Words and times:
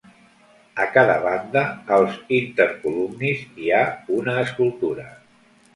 A 0.85 0.87
cada 0.95 1.17
banda, 1.25 1.63
als 1.99 2.17
intercolumnis 2.39 3.45
hi 3.63 3.73
ha 3.81 3.87
una 4.19 4.39
escultura. 4.49 5.11